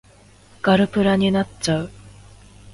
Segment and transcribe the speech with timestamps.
[0.63, 1.91] ガルプラになっちゃう